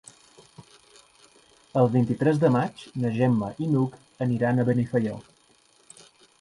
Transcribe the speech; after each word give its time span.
El 1.81 1.91
vint-i-tres 1.97 2.41
de 2.45 2.51
maig 2.57 2.87
na 3.05 3.13
Gemma 3.19 3.53
i 3.67 3.71
n'Hug 3.75 4.03
aniran 4.29 4.59
a 4.59 4.69
Benifaió. 4.73 5.17